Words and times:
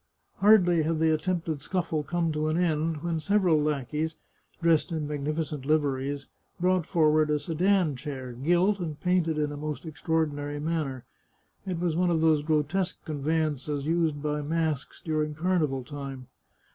Hardly 0.37 0.81
had 0.81 0.97
the 0.97 1.13
attempted 1.13 1.61
scuffle 1.61 2.01
come 2.01 2.31
to 2.31 2.47
an 2.47 2.57
end, 2.57 3.03
when 3.03 3.19
several 3.19 3.61
lackeys, 3.61 4.15
dressed 4.59 4.91
in 4.91 5.07
magnificent 5.07 5.63
liveries, 5.63 6.27
brought 6.59 6.87
for 6.87 7.11
ward 7.11 7.29
a 7.29 7.37
sedan 7.37 7.95
chair, 7.95 8.33
gilt 8.33 8.79
and 8.79 8.99
painted 8.99 9.37
in 9.37 9.51
a 9.51 9.57
most 9.57 9.85
extraordi 9.85 10.31
nary 10.31 10.59
manner. 10.59 11.05
It 11.67 11.77
was 11.79 11.95
one 11.95 12.09
of 12.09 12.19
those 12.19 12.41
grotesque 12.41 13.05
conveyances 13.05 13.85
used 13.85 14.23
by 14.23 14.41
masks 14.41 15.03
during 15.05 15.35
carnival 15.35 15.83
time. 15.83 16.25